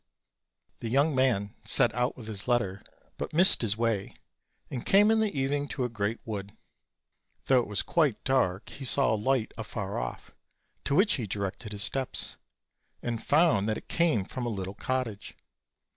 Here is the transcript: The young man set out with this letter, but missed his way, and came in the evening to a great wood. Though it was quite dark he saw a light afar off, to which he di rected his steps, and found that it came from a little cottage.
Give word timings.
The 0.79 0.89
young 0.89 1.13
man 1.13 1.53
set 1.63 1.93
out 1.93 2.17
with 2.17 2.25
this 2.25 2.47
letter, 2.47 2.81
but 3.19 3.33
missed 3.35 3.61
his 3.61 3.77
way, 3.77 4.15
and 4.71 4.83
came 4.83 5.11
in 5.11 5.19
the 5.19 5.31
evening 5.39 5.67
to 5.67 5.83
a 5.83 5.89
great 5.89 6.19
wood. 6.25 6.57
Though 7.45 7.59
it 7.59 7.67
was 7.67 7.83
quite 7.83 8.23
dark 8.23 8.69
he 8.69 8.83
saw 8.83 9.13
a 9.13 9.15
light 9.15 9.53
afar 9.59 9.99
off, 9.99 10.31
to 10.85 10.95
which 10.95 11.17
he 11.21 11.27
di 11.27 11.37
rected 11.37 11.71
his 11.73 11.83
steps, 11.83 12.35
and 13.03 13.23
found 13.23 13.69
that 13.69 13.77
it 13.77 13.89
came 13.89 14.25
from 14.25 14.43
a 14.43 14.49
little 14.49 14.73
cottage. 14.73 15.35